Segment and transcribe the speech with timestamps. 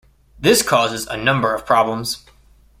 [0.39, 2.25] This causes a number of problems.